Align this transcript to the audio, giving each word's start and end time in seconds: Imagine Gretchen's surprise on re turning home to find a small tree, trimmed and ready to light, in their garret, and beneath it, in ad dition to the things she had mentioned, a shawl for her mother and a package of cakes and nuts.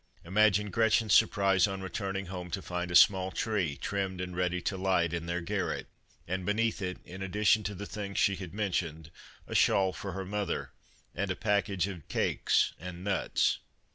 Imagine 0.25 0.71
Gretchen's 0.71 1.13
surprise 1.13 1.67
on 1.67 1.83
re 1.83 1.89
turning 1.89 2.25
home 2.25 2.49
to 2.49 2.63
find 2.63 2.89
a 2.89 2.95
small 2.95 3.29
tree, 3.29 3.77
trimmed 3.77 4.19
and 4.19 4.35
ready 4.35 4.59
to 4.59 4.75
light, 4.75 5.13
in 5.13 5.27
their 5.27 5.41
garret, 5.41 5.85
and 6.27 6.43
beneath 6.43 6.81
it, 6.81 6.97
in 7.05 7.21
ad 7.21 7.31
dition 7.33 7.63
to 7.65 7.75
the 7.75 7.85
things 7.85 8.17
she 8.17 8.35
had 8.35 8.51
mentioned, 8.51 9.11
a 9.45 9.53
shawl 9.53 9.93
for 9.93 10.13
her 10.13 10.25
mother 10.25 10.71
and 11.13 11.29
a 11.29 11.35
package 11.35 11.85
of 11.87 12.07
cakes 12.07 12.73
and 12.79 13.03
nuts. 13.03 13.59